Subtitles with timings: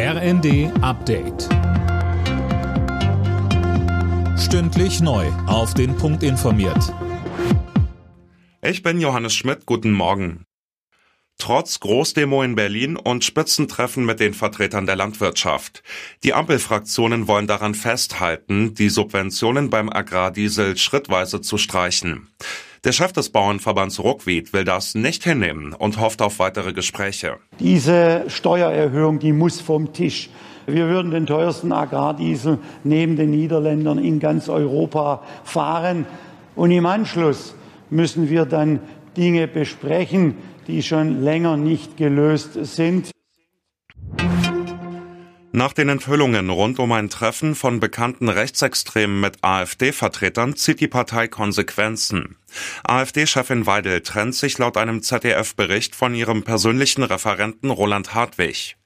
[0.00, 1.48] RND Update.
[4.38, 5.26] Stündlich neu.
[5.48, 6.94] Auf den Punkt informiert.
[8.62, 9.66] Ich bin Johannes Schmidt.
[9.66, 10.44] Guten Morgen.
[11.36, 15.82] Trotz Großdemo in Berlin und Spitzentreffen mit den Vertretern der Landwirtschaft.
[16.22, 22.28] Die Ampelfraktionen wollen daran festhalten, die Subventionen beim Agrardiesel schrittweise zu streichen.
[22.84, 27.38] Der Chef des Bauernverbands Ruckwied will das nicht hinnehmen und hofft auf weitere Gespräche.
[27.58, 30.30] Diese Steuererhöhung, die muss vom Tisch.
[30.66, 36.06] Wir würden den teuersten Agrardiesel neben den Niederländern in ganz Europa fahren.
[36.54, 37.54] Und im Anschluss
[37.90, 38.78] müssen wir dann
[39.16, 40.36] Dinge besprechen,
[40.68, 43.10] die schon länger nicht gelöst sind.
[45.52, 51.26] Nach den Enthüllungen rund um ein Treffen von bekannten Rechtsextremen mit AfD-Vertretern zieht die Partei
[51.26, 52.36] Konsequenzen.
[52.84, 58.76] AfD-Chefin Weidel trennt sich laut einem ZDF-Bericht von ihrem persönlichen Referenten Roland Hartwig.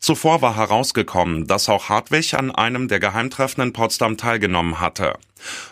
[0.00, 5.14] Zuvor war herausgekommen, dass auch Hartwig an einem der Geheimtreffen in Potsdam teilgenommen hatte.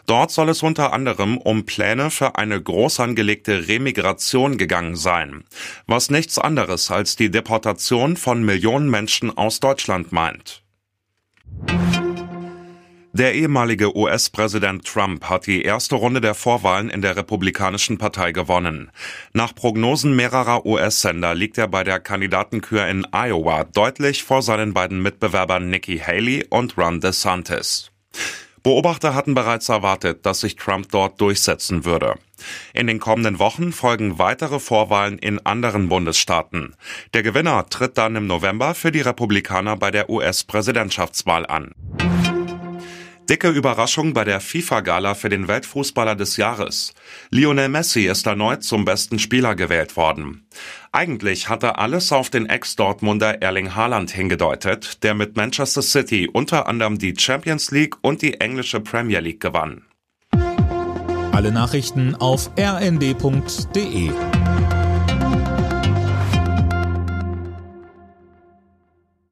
[0.07, 5.45] Dort soll es unter anderem um Pläne für eine groß angelegte Remigration gegangen sein,
[5.87, 10.63] was nichts anderes als die Deportation von Millionen Menschen aus Deutschland meint.
[13.19, 18.91] Der ehemalige US-Präsident Trump hat die erste Runde der Vorwahlen in der Republikanischen Partei gewonnen.
[19.33, 25.01] Nach Prognosen mehrerer US-Sender liegt er bei der Kandidatenkür in Iowa deutlich vor seinen beiden
[25.01, 27.91] Mitbewerbern Nikki Haley und Ron DeSantis.
[28.63, 32.17] Beobachter hatten bereits erwartet, dass sich Trump dort durchsetzen würde.
[32.75, 36.75] In den kommenden Wochen folgen weitere Vorwahlen in anderen Bundesstaaten.
[37.15, 41.73] Der Gewinner tritt dann im November für die Republikaner bei der US-Präsidentschaftswahl an.
[43.29, 46.95] Dicke Überraschung bei der FIFA-Gala für den Weltfußballer des Jahres.
[47.31, 50.47] Lionel Messi ist erneut zum besten Spieler gewählt worden.
[50.93, 56.99] Eigentlich hatte alles auf den Ex-Dortmunder Erling Haaland hingedeutet, der mit Manchester City unter anderem
[56.99, 59.85] die Champions League und die englische Premier League gewann.
[61.33, 64.11] Alle Nachrichten auf rnd.de